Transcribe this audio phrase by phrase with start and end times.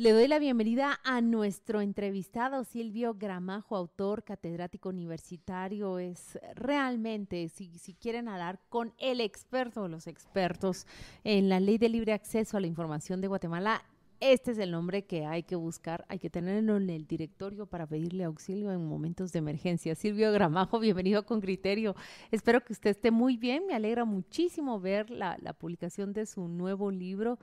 [0.00, 5.98] Le doy la bienvenida a nuestro entrevistado Silvio Gramajo, autor catedrático universitario.
[5.98, 10.86] Es realmente, si, si quieren hablar con el experto o los expertos
[11.22, 13.82] en la ley de libre acceso a la información de Guatemala,
[14.20, 17.86] este es el nombre que hay que buscar, hay que tenerlo en el directorio para
[17.86, 19.94] pedirle auxilio en momentos de emergencia.
[19.94, 21.94] Silvio Gramajo, bienvenido con criterio.
[22.30, 23.66] Espero que usted esté muy bien.
[23.66, 27.38] Me alegra muchísimo ver la publicación de su nuevo libro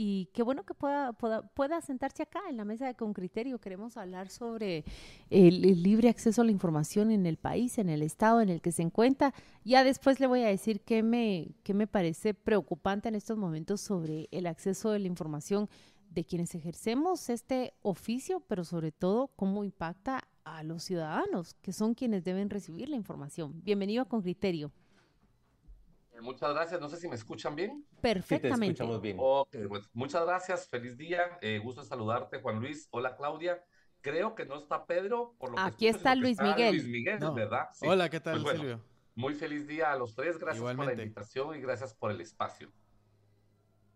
[0.00, 3.58] y qué bueno que pueda, pueda, sentarse acá en la mesa de Con Criterio.
[3.58, 4.84] Queremos hablar sobre
[5.28, 8.70] el, libre acceso a la información en el país, en el estado en el que
[8.70, 9.34] se encuentra.
[9.64, 13.80] Ya después le voy a decir qué me, qué me parece preocupante en estos momentos
[13.80, 15.68] sobre el acceso a la información
[16.10, 21.94] de quienes ejercemos este oficio, pero sobre todo cómo impacta a los ciudadanos, que son
[21.94, 23.60] quienes deben recibir la información.
[23.64, 24.70] Bienvenido a Con Criterio.
[26.20, 26.80] Muchas gracias.
[26.80, 27.84] No sé si me escuchan bien.
[28.00, 28.72] Perfectamente.
[28.72, 29.16] escuchamos bien.
[29.18, 30.68] Okay, pues, muchas gracias.
[30.68, 31.38] Feliz día.
[31.40, 32.88] Eh, gusto saludarte, Juan Luis.
[32.90, 33.62] Hola, Claudia.
[34.00, 35.34] Creo que no está Pedro.
[35.38, 36.76] Por lo Aquí está Luis Miguel.
[36.76, 37.68] Luis Miguel, ¿verdad?
[37.82, 38.80] Hola, ¿qué tal, pues Silvio?
[39.14, 40.38] Muy feliz día a los tres.
[40.38, 42.70] Gracias por la invitación y gracias por el espacio.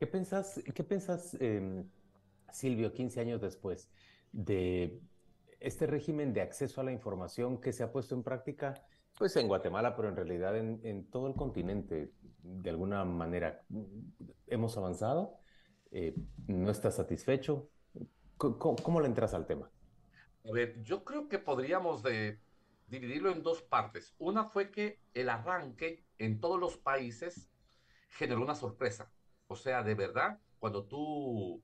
[0.01, 1.89] ¿Qué pensás, qué pensás em,
[2.51, 3.89] Silvio, 15 años después,
[4.33, 5.01] de
[5.61, 8.84] este régimen de acceso a la información que se ha puesto en práctica
[9.23, 12.11] pues en Guatemala, pero en realidad en, todo el continente,
[12.42, 13.62] de alguna manera,
[14.48, 15.39] hemos avanzado.
[15.92, 16.12] Eh,
[16.48, 17.70] ¿No estás satisfecho?
[18.37, 19.70] ¿Cómo, le entras al tema?
[20.45, 22.41] A ver, yo creo que podríamos de
[22.89, 24.12] dividirlo en dos partes.
[24.19, 27.48] Una fue que el arranque en todos los países
[28.09, 29.12] generó una sorpresa.
[29.47, 31.62] O sea, de verdad, cuando tú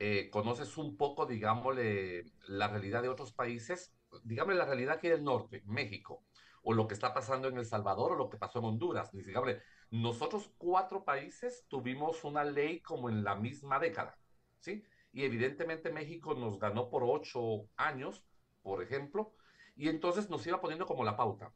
[0.00, 5.22] eh, conoces un poco, digámosle, la realidad de otros países, digámosle la realidad aquí del
[5.22, 6.24] norte, México,
[6.62, 9.10] o lo que está pasando en El Salvador o lo que pasó en Honduras.
[9.12, 9.54] Digamos,
[9.90, 14.18] nosotros cuatro países tuvimos una ley como en la misma década,
[14.58, 14.84] ¿sí?
[15.12, 18.24] Y evidentemente México nos ganó por ocho años,
[18.62, 19.34] por ejemplo,
[19.74, 21.52] y entonces nos iba poniendo como la pauta.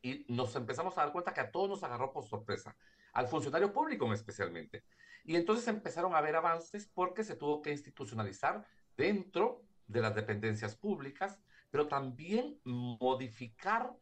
[0.00, 2.76] Y nos empezamos a dar cuenta que a todos nos agarró por sorpresa,
[3.12, 4.84] al funcionario público especialmente.
[5.24, 10.74] Y entonces empezaron a haber avances porque se tuvo que institucionalizar dentro de las dependencias
[10.74, 11.38] públicas,
[11.70, 13.94] pero también modificar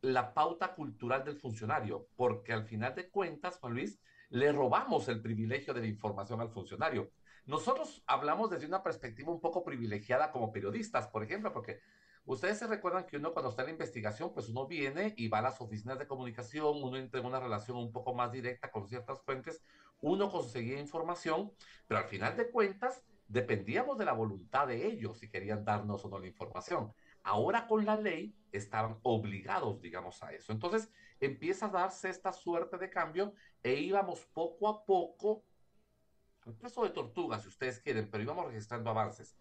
[0.00, 4.00] la pauta cultural del funcionario, porque al final de cuentas, Juan Luis,
[4.30, 7.10] le robamos el privilegio de la información al funcionario.
[7.46, 11.80] Nosotros hablamos desde una perspectiva un poco privilegiada como periodistas, por ejemplo, porque
[12.26, 15.38] ustedes se recuerdan que uno cuando está en la investigación, pues uno viene y va
[15.38, 18.86] a las oficinas de comunicación, uno entra en una relación un poco más directa con
[18.86, 19.62] ciertas fuentes,
[20.00, 21.50] uno conseguía información,
[21.86, 26.08] pero al final de cuentas dependíamos de la voluntad de ellos si querían darnos o
[26.08, 26.92] no la información.
[27.28, 30.50] Ahora con la ley estaban obligados, digamos, a eso.
[30.50, 30.90] Entonces
[31.20, 35.44] empieza a darse esta suerte de cambio e íbamos poco a poco,
[36.46, 39.36] un proceso de tortuga, si ustedes quieren, pero íbamos registrando avances.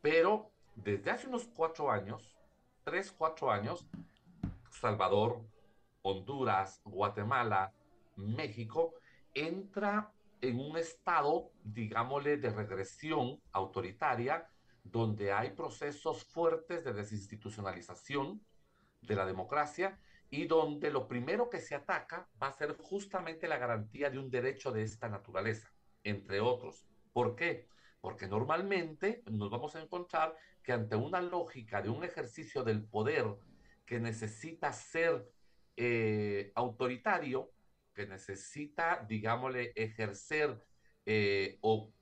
[0.00, 2.34] Pero desde hace unos cuatro años,
[2.84, 3.86] tres, cuatro años,
[4.70, 5.42] Salvador,
[6.00, 7.70] Honduras, Guatemala,
[8.16, 8.94] México,
[9.34, 10.10] entra
[10.40, 14.48] en un estado, digámosle, de regresión autoritaria,
[14.90, 18.44] donde hay procesos fuertes de desinstitucionalización
[19.02, 19.98] de la democracia
[20.30, 24.30] y donde lo primero que se ataca va a ser justamente la garantía de un
[24.30, 26.84] derecho de esta naturaleza, entre otros.
[27.12, 27.68] ¿Por qué?
[28.00, 33.36] Porque normalmente nos vamos a encontrar que ante una lógica de un ejercicio del poder
[33.84, 35.30] que necesita ser
[35.76, 37.52] eh, autoritario,
[37.94, 40.60] que necesita, digámosle, ejercer
[41.06, 41.92] eh, o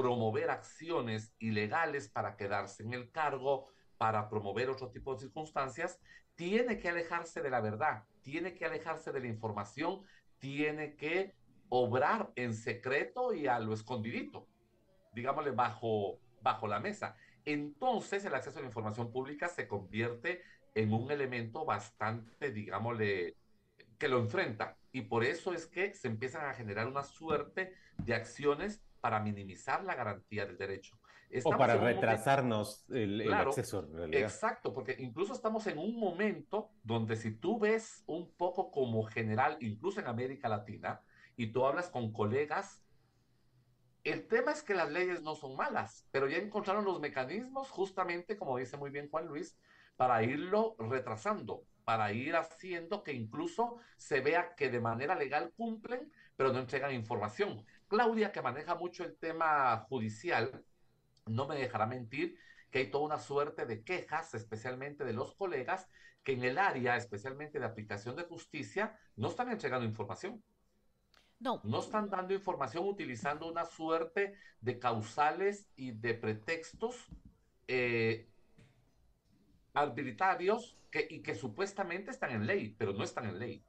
[0.00, 3.68] promover acciones ilegales para quedarse en el cargo,
[3.98, 6.00] para promover otro tipo de circunstancias,
[6.36, 10.02] tiene que alejarse de la verdad, tiene que alejarse de la información,
[10.38, 11.34] tiene que
[11.68, 14.48] obrar en secreto y a lo escondidito,
[15.12, 17.14] digámosle bajo, bajo la mesa.
[17.44, 20.40] Entonces el acceso a la información pública se convierte
[20.74, 23.36] en un elemento bastante, digámosle,
[23.98, 24.78] que lo enfrenta.
[24.92, 29.84] Y por eso es que se empiezan a generar una suerte de acciones para minimizar
[29.84, 30.98] la garantía del derecho.
[31.44, 33.88] o para retrasarnos el, acceso.
[34.12, 39.56] Exacto, porque incluso estamos en un momento donde si tú ves un poco como general,
[39.60, 41.00] incluso en América Latina,
[41.36, 42.82] y tú hablas con colegas,
[44.04, 48.36] el tema es que las leyes no son malas, pero ya encontraron los mecanismos, justamente
[48.36, 49.58] como dice muy bien Juan Luis,
[49.96, 56.10] para irlo retrasando, para ir haciendo que incluso se vea que de manera legal cumplen,
[56.40, 57.66] pero no entregan información.
[57.86, 60.64] Claudia, que maneja mucho el tema judicial,
[61.26, 62.38] no me dejará mentir
[62.70, 65.86] que hay toda una suerte de quejas, especialmente de los colegas,
[66.24, 70.42] que en el área, especialmente de aplicación de justicia, no están entregando información.
[71.40, 71.60] No.
[71.62, 74.32] No están dando información utilizando una suerte
[74.62, 77.06] de causales y de pretextos
[77.68, 78.30] eh,
[79.74, 83.62] arbitrarios que, y que supuestamente están en ley, pero no están en ley.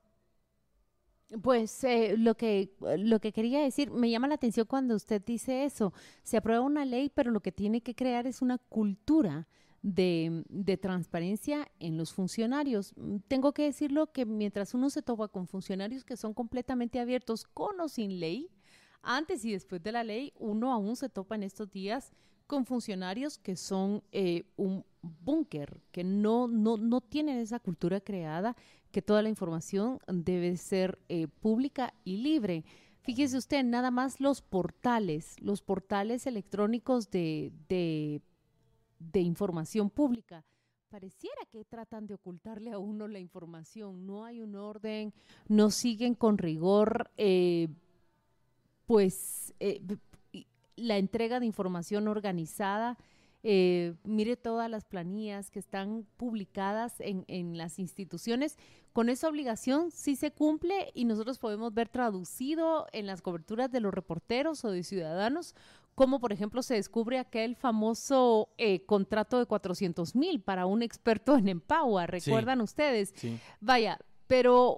[1.41, 5.63] Pues eh, lo que lo que quería decir me llama la atención cuando usted dice
[5.63, 5.93] eso.
[6.23, 9.47] Se aprueba una ley, pero lo que tiene que crear es una cultura
[9.81, 12.93] de, de, transparencia en los funcionarios.
[12.97, 17.45] Mm, tengo que decirlo que mientras uno se topa con funcionarios que son completamente abiertos
[17.45, 18.49] con o sin ley,
[19.01, 22.11] antes y después de la ley, uno aún se topa en estos días
[22.51, 28.57] con funcionarios que son eh, un búnker, que no, no, no tienen esa cultura creada,
[28.91, 32.65] que toda la información debe ser eh, pública y libre.
[33.03, 40.43] Fíjese usted, nada más los portales, los portales electrónicos de, de información pública.
[40.89, 45.13] Pareciera que tratan de ocultarle a uno la información, no hay un orden,
[45.47, 47.69] no siguen con rigor, eh,
[48.87, 49.53] pues
[50.81, 52.97] la entrega de información organizada.
[53.43, 58.57] Eh, mire todas las planillas que están publicadas en, en, las instituciones.
[58.93, 63.79] Con esa obligación sí se cumple y nosotros podemos ver traducido en las coberturas de
[63.79, 65.55] los reporteros o de ciudadanos
[65.95, 71.37] como por ejemplo se descubre aquel famoso eh, contrato de 400 mil para un experto
[71.37, 73.13] en Empower, ¿recuerdan ustedes?
[73.59, 74.77] Vaya, pero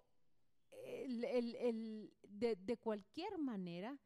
[1.07, 3.97] de, cualquier manera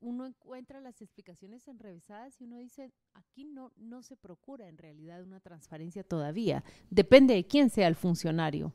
[0.00, 5.22] uno encuentra las explicaciones enrevesadas y uno dice, aquí no, no se procura en realidad
[5.22, 6.64] una transparencia todavía.
[6.90, 8.74] Depende de quién sea el funcionario.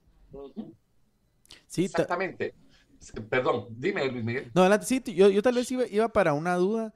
[1.67, 2.55] Sí, Exactamente.
[3.29, 4.51] Perdón, dime, Luis Miguel.
[4.53, 6.93] No, adelante, sí, yo, yo tal vez iba, iba para una duda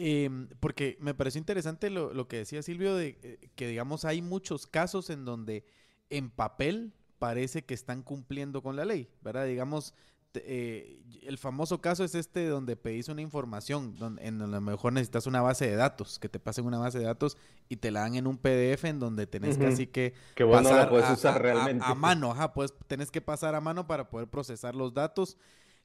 [0.00, 4.68] Em, porque me pareció interesante lo, que decía Silvio, de eh, que digamos hay muchos
[4.68, 5.64] casos en donde
[6.08, 9.46] en papel parece que están cumpliendo con la ley, ¿verdad?
[9.46, 9.94] Digamos,
[10.46, 14.66] eh, el famoso caso es este donde pedís una información, donde en donde a lo
[14.66, 17.36] mejor necesitas una base de datos, que te pasen una base de datos
[17.68, 21.40] y te la dan en un PDF en donde tenés casi que pasar puedes usar
[21.42, 21.84] realmente.
[21.86, 25.36] A, mano, ajá, pues tenés que pasar a mano para poder procesar los datos.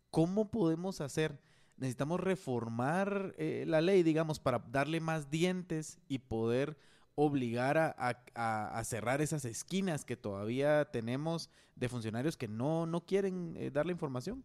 [0.10, 1.40] ¿Cómo podemos hacer?
[1.78, 6.78] necesitamos reformar eh, la ley, digamos, para darle más dientes y poder
[7.16, 13.72] obligar a, cerrar esas esquinas que todavía tenemos de funcionarios que no, no quieren eh,
[13.72, 14.44] dar la información?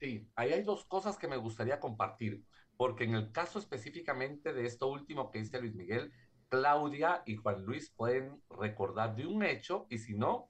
[0.00, 2.44] Sí, ahí hay dos cosas que me gustaría compartir,
[2.76, 6.12] porque en el caso específicamente de esto último que dice Luis Miguel,
[6.48, 10.48] Claudia y Juan Luis pueden recordar de un hecho y si no,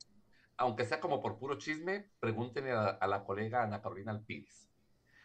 [0.56, 4.68] aunque sea como por puro chisme, pregúntenle a, la colega Ana Carolina Alpides.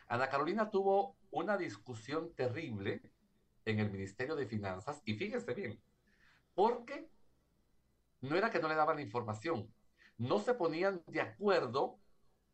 [0.08, 3.02] Ana Carolina tuvo una discusión terrible
[3.66, 5.82] en el Ministerio de Finanzas y fíjense bien,
[6.58, 7.08] porque
[8.22, 9.72] no era que no le daban información,
[10.18, 12.00] no se ponían de acuerdo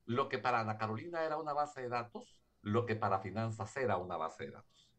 [0.04, 3.96] lo que para Ana Carolina era una base de datos, lo que para finanzas era
[3.96, 4.92] una base de datos.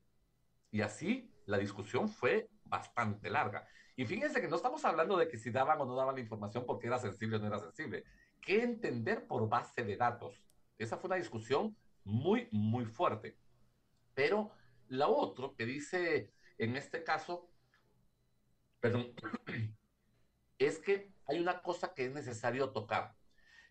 [0.71, 3.69] Y así la discusión fue bastante larga.
[3.95, 6.65] Y fíjense que no estamos hablando de que si daban o no daban la información
[6.65, 8.05] porque era sensible o no era sensible.
[8.41, 10.43] ¿Qué entender por base de datos?
[10.79, 13.37] Esa fue una discusión muy, muy fuerte.
[14.15, 14.51] Pero
[14.89, 17.51] la otra que dice en este caso,
[18.85, 19.15] perdón,
[20.59, 23.17] es que hay una cosa que es necesario tocar.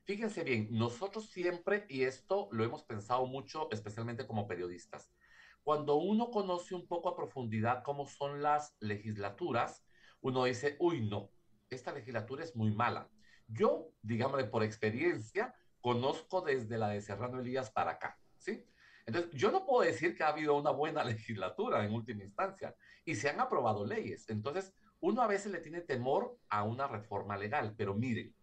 [0.05, 5.13] Fíjense bien, nosotros siempre, y esto lo hemos pensado mucho, especialmente como periodistas,
[5.61, 9.85] cuando uno conoce un poco a profundidad cómo son las legislaturas,
[10.19, 11.29] uno dice, uy, no,
[11.69, 13.07] esta legislatura es muy mala.
[13.45, 18.19] Yo, digamos, por experiencia, conozco desde la de Serrano Elías para acá.
[18.39, 18.65] ¿sí?
[19.05, 23.13] Entonces, yo no puedo decir que ha habido una buena legislatura en última instancia y
[23.13, 24.27] se han aprobado leyes.
[24.29, 28.33] Entonces, uno a veces le tiene temor a una reforma legal, pero miren,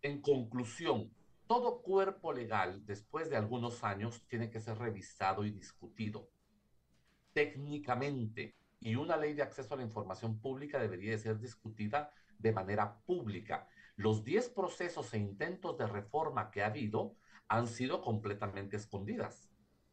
[0.00, 1.12] en conclusión,
[1.46, 6.30] todo cuerpo legal, después de algunos años, tiene que ser revisado y discutido
[7.34, 8.54] técnicamente.
[8.80, 13.02] Y una ley de acceso a la información pública debería de ser discutida de manera
[13.04, 13.68] pública.
[13.96, 17.14] Los 10 procesos e intentos de reforma que ha habido
[17.46, 19.49] han sido completamente escondidas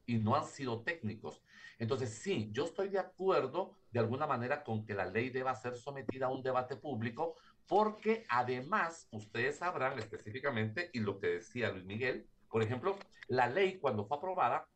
[0.07, 1.43] y no han sido técnicos.
[1.77, 5.75] Entonces, sí, yo estoy de acuerdo de alguna manera con que la ley deba ser
[5.75, 7.35] sometida a un debate público,
[7.67, 12.97] porque además, ustedes sabrán específicamente, y lo que decía Luis Miguel, por ejemplo,
[13.27, 14.67] la ley cuando fue aprobada,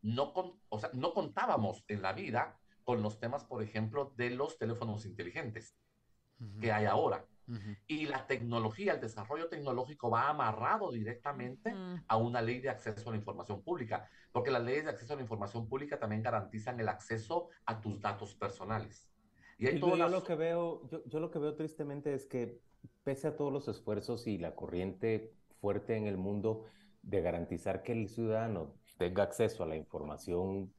[0.00, 0.32] no,
[0.68, 5.04] o sea, no contábamos en la vida con los temas, por ejemplo, de los teléfonos
[5.06, 5.76] inteligentes
[6.60, 7.26] que hay ahora.
[7.86, 11.74] Y la tecnología, el desarrollo tecnológico va amarrado directamente
[12.08, 15.16] a una ley de acceso a la información pública, porque las leyes de acceso a
[15.16, 19.10] la información pública también garantizan el acceso a tus datos personales.
[19.58, 22.60] Y yo, lo que veo, yo, yo lo que veo tristemente es que
[23.02, 26.64] pese a todos los esfuerzos y la corriente fuerte en el mundo,
[27.02, 30.72] de garantizar que el ciudadano tenga acceso a la información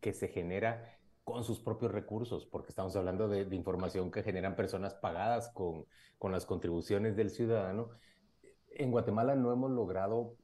[0.00, 4.94] que se genera con sus propios recursos, porque estamos hablando de, información que generan personas
[4.94, 5.86] pagadas con,
[6.18, 7.90] con las contribuciones del ciudadano.
[8.70, 10.36] En Guatemala no hemos logrado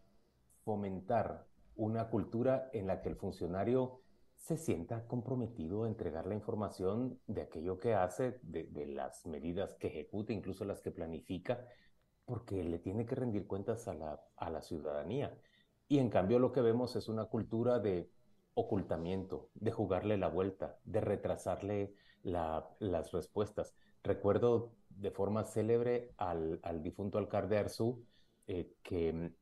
[0.65, 4.01] fomentar una cultura en la que el funcionario
[4.39, 9.89] se sienta comprometido a entregar la información de aquello que hace, de, las medidas que
[9.89, 11.67] ejecuta, incluso las que planifica,
[12.25, 15.37] porque le tiene que rendir cuentas a la, a la ciudadanía.
[15.89, 18.11] Y en cambio lo que vemos es una cultura de
[18.59, 23.77] ocultamiento, de jugarle la vuelta, de retrasarle las respuestas.
[24.03, 28.05] Recuerdo de forma célebre al, difunto alcalde Arzú,
[28.49, 29.33] eh, que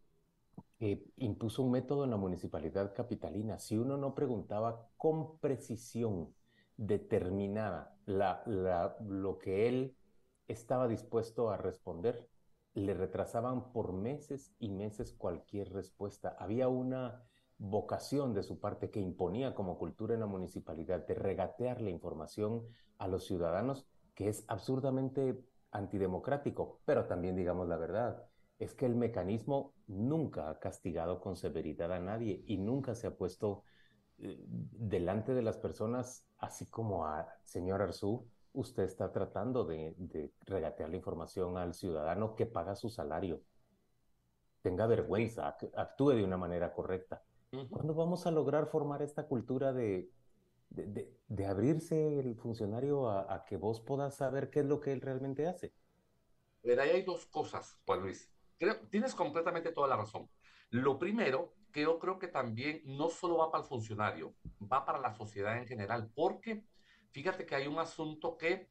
[1.16, 3.58] impuso un método en la municipalidad capitalina.
[3.58, 6.35] Si uno no preguntaba con precisión
[6.76, 9.96] determinada lo que él
[10.46, 12.28] estaba dispuesto a responder,
[12.75, 16.37] le retrasaban por meses y meses cualquier respuesta.
[16.38, 17.25] Había una
[17.58, 22.62] vocación de su parte que imponía como cultura en la municipalidad de regatear la información
[22.98, 28.25] a los ciudadanos, que es absurdamente antidemocrático, pero también digamos la verdad,
[28.58, 33.16] es que el mecanismo nunca ha castigado con severidad a nadie y nunca se ha
[33.16, 33.64] puesto
[34.18, 40.88] eh, delante de las personas, así como a señor Arzú, usted está tratando de, regatear
[40.88, 43.42] la información al ciudadano que paga su salario.
[44.62, 47.22] Tenga vergüenza, actúe de una manera correcta.
[47.50, 50.10] ¿Cuándo vamos a lograr formar esta cultura de,
[50.70, 55.46] de, abrirse el funcionario a, que vos puedas saber qué es lo que él realmente
[55.46, 55.72] hace?
[56.62, 58.30] Pero ahí hay dos cosas, Juan Luis.
[58.90, 60.28] tienes completamente toda la razón.
[60.70, 64.98] Lo primero, que yo creo que también no solo va para el funcionario, va para
[64.98, 66.64] la sociedad en general, porque
[67.12, 68.68] fíjate que hay un asunto que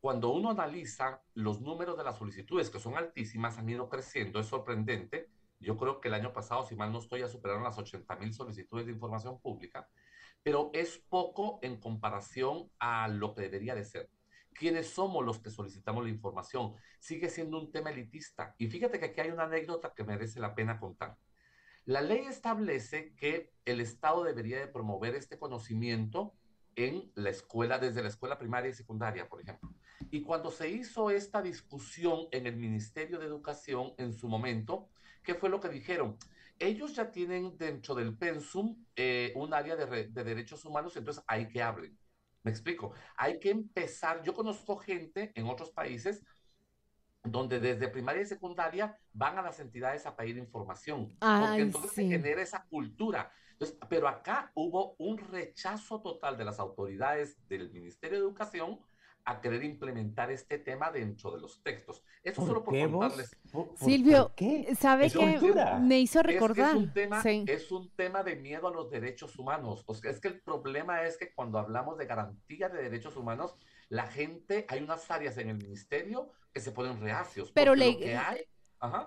[0.00, 4.46] cuando uno analiza los números de las solicitudes, que son altísimas, han ido creciendo, es
[4.46, 5.30] sorprendente,
[5.64, 8.32] yo creo que el año pasado, si mal no estoy, ya superaron las 80 mil
[8.32, 9.88] solicitudes de información pública,
[10.42, 14.10] pero es poco en comparación a lo que debería de ser.
[14.52, 16.74] ¿Quiénes somos los que solicitamos la información?
[17.00, 18.54] Sigue siendo un tema elitista.
[18.58, 21.16] Y fíjate que aquí hay una anécdota que merece la pena contar.
[21.86, 26.34] La ley establece que el Estado debería de promover este conocimiento
[26.76, 29.74] en la escuela, desde la escuela primaria y secundaria, por ejemplo.
[30.10, 34.88] Y cuando se hizo esta discusión en el Ministerio de Educación en su momento,
[35.24, 36.16] ¿Qué fue lo que dijeron?
[36.58, 41.62] Ellos ya tienen dentro del pensum eh, un área de, derechos humanos, entonces hay que
[41.62, 41.98] hablen.
[42.42, 42.92] Me explico.
[43.16, 44.22] Hay que empezar.
[44.22, 46.22] Yo conozco gente en otros países
[47.24, 52.06] donde desde primaria y secundaria van a las entidades a pedir información, porque entonces se
[52.06, 53.32] genera esa cultura.
[53.88, 58.78] pero acá hubo un rechazo total de las autoridades del Ministerio de Educación
[59.26, 62.02] a querer implementar este tema dentro de los textos.
[62.22, 63.36] Eso solo por contarles.
[63.76, 64.32] Silvio,
[64.78, 65.40] ¿sabe qué?
[65.80, 66.70] Me hizo recordar.
[66.70, 69.82] Es, un tema, es, un tema, de miedo a los derechos humanos.
[69.86, 73.54] O sea, es que el problema es que cuando hablamos de garantía de derechos humanos,
[73.88, 77.50] la gente, hay unas áreas en el ministerio que se ponen reacios.
[77.52, 78.46] Pero lo que hay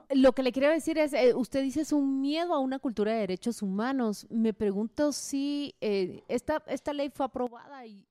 [0.09, 3.11] Lo que le quiero decir es, eh, usted dice es un miedo a una cultura
[3.11, 4.25] de derechos humanos.
[4.31, 8.07] Me pregunto si eh, esta, esta ley fue aprobada y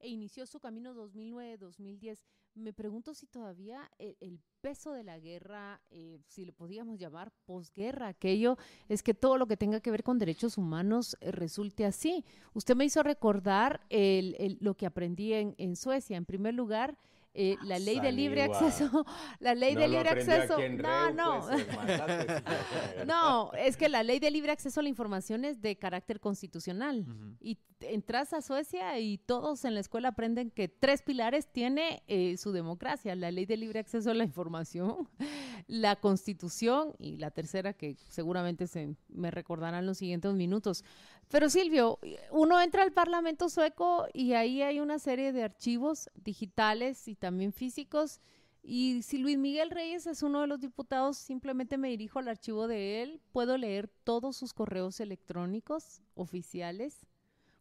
[0.00, 2.18] e inició su camino 2009-2010.
[2.54, 8.08] Me pregunto si todavía el, peso de la guerra, eh, si le podíamos llamar posguerra,
[8.08, 8.56] aquello
[8.88, 12.24] es que todo lo que tenga que ver con derechos humanos eh, resulte así.
[12.54, 16.16] Usted me hizo recordar lo que aprendí en, en Suecia.
[16.16, 16.98] En primer lugar,
[17.40, 19.06] eh, la ley de libre acceso,
[19.38, 21.66] la ley de libre acceso, no, no, pues,
[23.06, 27.06] no, es que la ley de libre acceso a la información es de carácter constitucional.
[27.40, 32.36] Y entras a Suecia y todos en la escuela aprenden que tres pilares tiene eh,
[32.36, 35.08] su democracia, la ley de libre acceso a la información,
[35.68, 40.84] la constitución y la tercera que seguramente se me recordarán los siguientes minutos.
[41.30, 41.98] Pero Silvio,
[42.30, 47.52] uno entra al Parlamento sueco y ahí hay una serie de archivos digitales y también
[47.52, 48.20] físicos.
[48.62, 52.66] Y si Luis Miguel Reyes es uno de los diputados, simplemente me dirijo al archivo
[52.66, 57.06] de él, puedo leer todos sus correos electrónicos oficiales,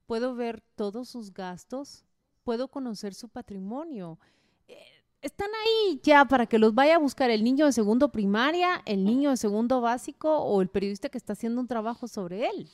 [0.05, 2.05] puedo ver todos sus gastos,
[2.43, 4.17] puedo conocer su patrimonio.
[4.69, 4.77] Eh,
[5.21, 9.03] están ahí ya para que los vaya a buscar el niño de segundo primaria, el
[9.03, 12.69] niño de segundo básico o el periodista que está haciendo un trabajo sobre él.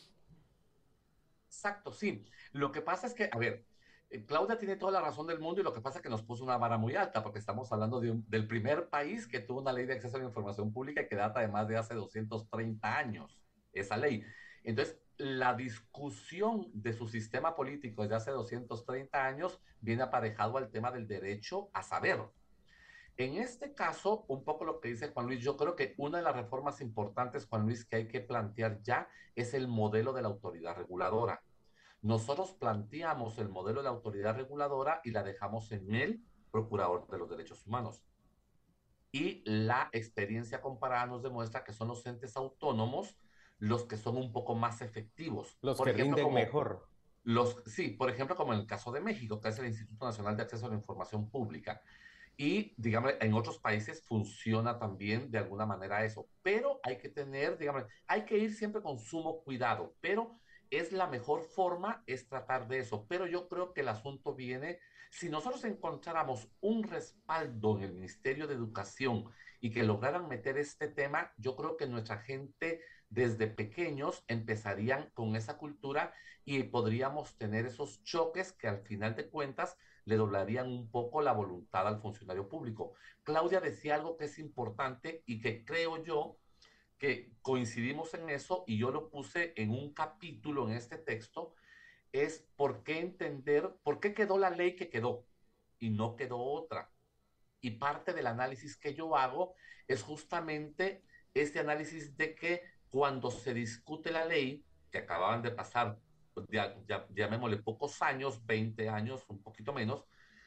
[1.63, 2.25] Exacto, sí.
[2.51, 3.65] Lo que pasa es que, a ver,
[4.10, 6.22] eh, Claudia tiene toda la razón del mundo y lo que pasa es que nos
[6.22, 9.72] puso una vara muy alta porque estamos hablando de del primer país que tuvo una
[9.72, 13.39] ley de acceso a la información pública que data de más de hace 230 años,
[13.72, 14.25] esa ley.
[14.65, 20.91] Entonces, la discusión de su sistema político desde hace 230 años viene aparejado al tema
[20.91, 22.20] del derecho a saber.
[23.15, 26.24] En este caso, un poco lo que dice Juan Luis, yo creo que una de
[26.24, 30.29] las reformas importantes, Juan Luis, que hay que plantear ya es el modelo de la
[30.29, 31.41] autoridad reguladora.
[32.03, 37.17] Nosotros planteamos el modelo de la autoridad reguladora y la dejamos en el Procurador de
[37.17, 38.03] los Derechos Humanos.
[39.12, 43.17] Y la experiencia comparada nos demuestra que son los entes autónomos
[43.57, 45.57] los que son un poco más efectivos.
[45.62, 46.89] Los que rinden mejor.
[47.24, 50.36] Los, sí, por ejemplo, como en el caso de México, que es el Instituto Nacional
[50.36, 51.81] de Acceso a la Información Pública.
[52.36, 56.27] Y, digamos, en otros países funciona también de alguna manera eso.
[56.41, 59.95] Pero hay que tener, digamos, hay que ir siempre con sumo cuidado.
[60.01, 60.38] Pero
[60.77, 63.06] es la mejor forma, es tratar de eso.
[63.08, 68.48] Pero yo creo que el asunto viene, si nosotros encontráramos un respaldo en el Ministerio
[68.48, 69.25] de Educación
[69.60, 75.36] y que lograran meter este tema, yo creo que nuestra gente desde pequeños empezarían con
[75.36, 76.13] esa cultura
[76.46, 81.32] y podríamos tener esos choques que al final de cuentas le doblarían un poco la
[81.32, 82.94] voluntad al funcionario público.
[83.24, 86.38] Claudia decía algo que es importante y que creo yo
[87.03, 91.53] que coincidimos en eso y yo lo puse en un capítulo en este texto,
[92.13, 95.25] es por qué entender, por qué quedó la ley que quedó
[95.79, 96.93] y no quedó otra.
[97.60, 99.53] Y parte del análisis que yo hago
[99.86, 106.00] es justamente este análisis de que cuando se discute la ley, que acababan de pasar,
[106.33, 110.05] pues, ya, ya, llamémosle pocos años, 20 años, un poquito menos,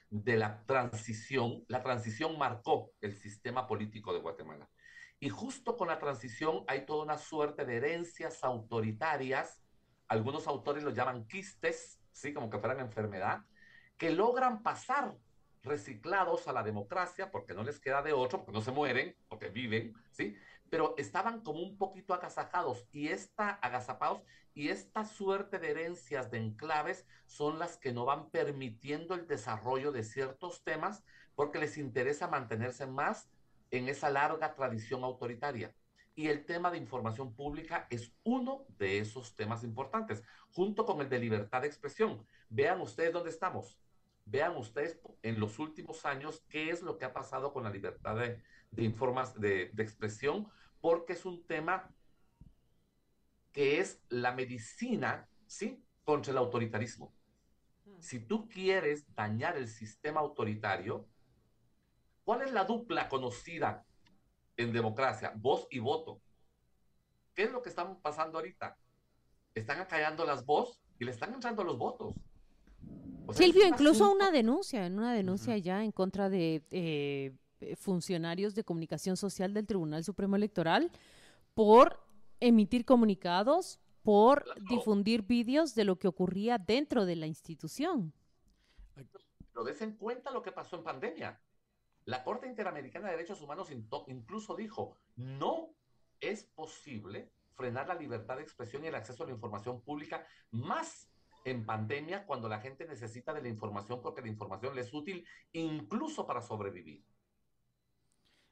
[0.08, 4.70] de la transición, la transición marcó el sistema político de Guatemala.
[5.18, 9.62] Y justo con la transición hay toda una suerte de herencias autoritarias,
[10.08, 12.34] algunos autores lo llaman quistes, ¿sí?
[12.34, 13.44] como que fueran enfermedad,
[13.96, 15.16] que logran pasar
[15.62, 19.48] reciclados a la democracia, porque no les queda de otro, porque no se mueren, porque
[19.48, 20.36] viven, ¿sí?
[20.70, 24.22] pero estaban como un poquito agasajados y esta agazapados
[24.54, 29.92] y esta suerte de herencias de enclaves son las que no van permitiendo el desarrollo
[29.92, 31.04] de ciertos temas
[31.34, 33.30] porque les interesa mantenerse más
[33.70, 35.74] en esa larga tradición autoritaria.
[36.14, 41.10] Y el tema de información pública es uno de esos temas importantes, junto con el
[41.10, 42.26] de libertad de expresión.
[42.48, 43.78] Vean ustedes dónde estamos.
[44.24, 48.16] Vean ustedes en los últimos años qué es lo que ha pasado con la libertad
[48.16, 50.48] de, de, informas, de, de expresión,
[50.80, 51.94] porque es un tema
[53.52, 55.82] que es la medicina, ¿sí?
[56.04, 57.12] Contra el autoritarismo.
[57.84, 58.00] Hmm.
[58.00, 61.06] Si tú quieres dañar el sistema autoritario,
[62.26, 63.86] ¿cuál es la dupla conocida
[64.56, 65.32] en democracia?
[65.36, 66.20] Voz y voto.
[67.34, 68.76] ¿Qué es lo que están pasando ahorita?
[69.54, 72.14] Están acallando las voces y le están entrando los votos.
[73.30, 78.64] Silvio, incluso una denuncia, en una denuncia ya en contra de eh, eh, funcionarios de
[78.64, 80.90] comunicación social del Tribunal Supremo Electoral
[81.54, 82.00] por
[82.40, 88.12] emitir comunicados, por difundir vídeos de lo que ocurría dentro de la institución.
[88.94, 91.40] Pero des en cuenta lo que pasó en pandemia.
[92.06, 93.68] La Corte Interamericana de Derechos Humanos
[94.06, 95.74] incluso dijo, no
[96.20, 101.10] es posible frenar la libertad de expresión y el acceso a la información pública más
[101.44, 105.26] en pandemia cuando la gente necesita de la información porque la información le es útil
[105.52, 107.04] incluso para sobrevivir.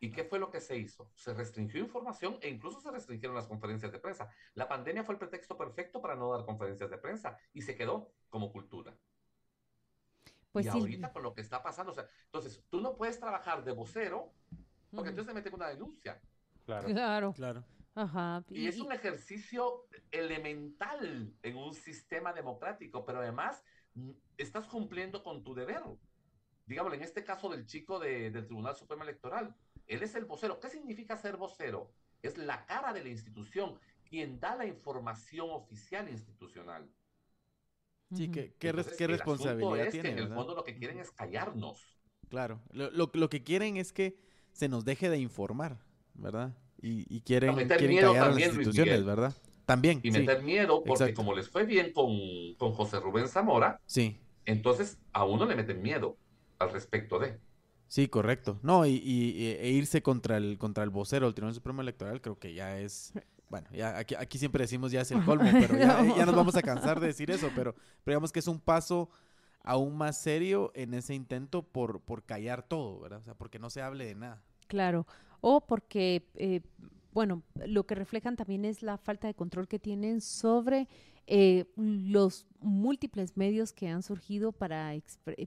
[0.01, 1.12] ¿Y qué fue lo que se hizo?
[1.14, 4.29] Se restringió información e incluso se restringieron las conferencias de prensa.
[4.55, 8.11] La pandemia fue el pretexto perfecto para no dar conferencias de prensa y se quedó
[8.29, 8.99] como cultura.
[10.55, 13.64] Pues y ahorita con lo que está pasando, o sea, entonces tú no puedes trabajar
[13.64, 14.33] de vocero
[14.95, 16.21] porque entonces te meten una denuncia.
[16.64, 16.87] Claro.
[16.87, 17.33] Claro.
[17.33, 17.64] claro.
[17.97, 18.45] Ajá.
[18.51, 23.64] Y, y es un ejercicio elemental en un sistema democrático, pero además
[23.95, 25.83] mm, estás cumpliendo con tu deber.
[26.67, 29.57] Digamos, en este caso del chico de, del Tribunal Supremo Electoral,
[29.88, 30.61] él es el vocero.
[30.61, 31.90] ¿Qué significa ser vocero?
[32.23, 33.77] Es la cara de la institución,
[34.09, 36.88] quien da la información oficial institucional.
[38.14, 40.11] Sí, ¿qué, qué, responsabilidad tiene?
[40.11, 41.98] en el fondo lo que quieren es callarnos.
[42.29, 44.16] Claro, lo, que quieren es que
[44.53, 45.79] se nos deje de informar,
[46.14, 46.57] ¿verdad?
[46.81, 49.35] Y, quieren, quieren callar a las instituciones, ¿verdad?
[49.66, 50.00] También.
[50.03, 52.11] Y meter miedo, porque como les fue bien con,
[52.59, 54.18] con José Rubén Zamora, sí.
[54.44, 56.16] entonces a uno le meten miedo
[56.59, 57.38] al respecto de.
[57.87, 58.59] Sí, correcto.
[58.62, 58.96] No, y,
[59.61, 63.12] e irse contra el, contra el vocero del Tribunal Supremo Electoral creo que ya es...
[63.49, 66.63] Bueno, ya aquí, aquí siempre decimos ya es el colmo, pero ya, nos vamos a
[66.63, 69.11] cansar de decir eso, pero, digamos que es un paso
[69.63, 73.21] aún más serio en ese intento por, por callar todo, ¿verdad?
[73.21, 74.43] O sea, porque no se hable de nada.
[74.67, 75.07] Claro,
[75.41, 76.61] o porque eh,
[77.14, 80.88] bueno, lo que reflejan también es la falta de control que tienen sobre
[81.27, 84.92] eh, los múltiples medios que han surgido para,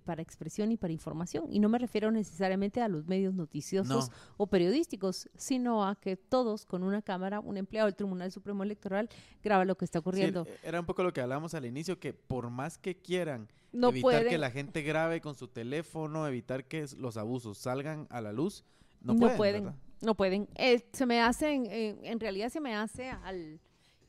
[0.05, 1.45] para expresión y para información.
[1.51, 6.65] Y no me refiero necesariamente a los medios noticiosos o periodísticos, sino a que todos
[6.65, 9.09] con una cámara, un empleado del Tribunal Supremo Electoral
[9.43, 10.47] graba lo que está ocurriendo.
[10.63, 14.37] Era un poco lo que hablábamos al inicio, que por más que quieran evitar que
[14.37, 18.63] la gente grabe con su teléfono, evitar que los abusos salgan a la luz,
[19.01, 19.73] no, pueden.
[20.01, 20.47] No pueden.
[20.55, 23.59] Eh, se me hacen, eh, en realidad se me hace al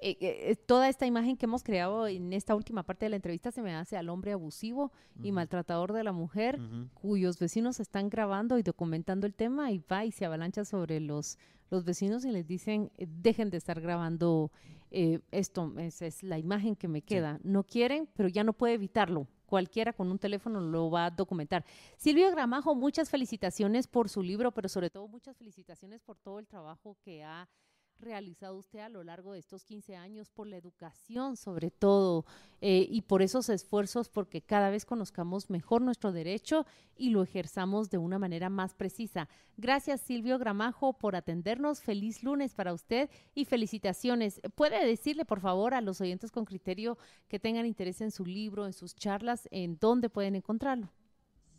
[0.00, 3.50] eh, eh, toda esta imagen que hemos creado en esta última parte de la entrevista
[3.50, 6.60] se me hace al hombre abusivo y maltratador de la mujer,
[6.94, 11.36] cuyos vecinos están grabando y documentando el tema y va y se avalancha sobre los,
[11.70, 14.52] los vecinos y les dicen, eh, dejen de estar grabando
[14.90, 17.40] esto, esa es la imagen que me queda.
[17.42, 19.26] No quieren, pero ya no puede evitarlo.
[19.48, 21.64] Cualquiera con un teléfono lo va a documentar.
[21.96, 26.46] Silvio Gramajo, muchas felicitaciones por su libro, pero sobre todo muchas felicitaciones por todo el
[26.46, 27.48] trabajo que ha
[27.98, 32.24] realizado usted a lo largo de estos 15 años por la educación sobre todo
[32.60, 37.90] eh, y por esos esfuerzos porque cada vez conozcamos mejor nuestro derecho y lo ejerzamos
[37.90, 39.28] de una manera más precisa.
[39.56, 41.80] Gracias Silvio Gramajo por atendernos.
[41.80, 44.40] Feliz lunes para usted y felicitaciones.
[44.54, 48.66] ¿Puede decirle por favor a los oyentes con criterio que tengan interés en su libro,
[48.66, 50.90] en sus charlas, en dónde pueden encontrarlo?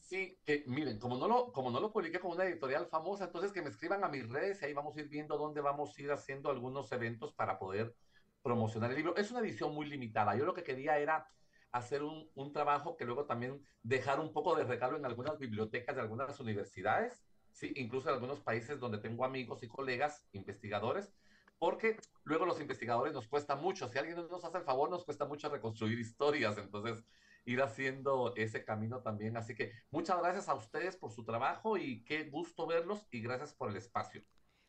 [0.09, 3.51] Sí, que miren, como no lo, como no lo publiqué con una editorial famosa, entonces
[3.51, 6.01] que me escriban a mis redes y ahí vamos a ir viendo dónde vamos a
[6.01, 7.95] ir haciendo algunos eventos para poder
[8.41, 9.15] promocionar el libro.
[9.17, 10.35] Es una edición muy limitada.
[10.35, 11.27] Yo lo que quería era
[11.71, 15.95] hacer un, un trabajo que luego también dejar un poco de regalo en algunas bibliotecas
[15.95, 21.13] de algunas universidades, sí, incluso en algunos países donde tengo amigos y colegas investigadores,
[21.59, 23.87] porque luego los investigadores nos cuesta mucho.
[23.87, 26.57] Si alguien nos hace el favor, nos cuesta mucho reconstruir historias.
[26.57, 27.05] Entonces,
[27.49, 29.37] ir haciendo ese camino también.
[29.37, 33.53] Así que muchas gracias a ustedes por su trabajo y qué gusto verlos y gracias
[33.53, 34.23] por el espacio.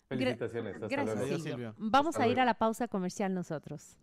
[0.08, 0.78] Felicitaciones.
[0.78, 1.74] gracias, Silvio.
[1.76, 3.96] Vamos a ir a la pausa comercial nosotros.